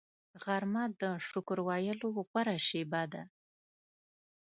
غرمه 0.43 0.83
د 1.01 1.03
شکر 1.29 1.57
ویلو 1.67 2.07
غوره 2.27 2.57
شیبه 2.67 3.03
ده 3.11 3.23